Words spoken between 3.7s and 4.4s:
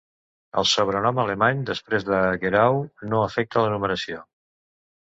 numeració.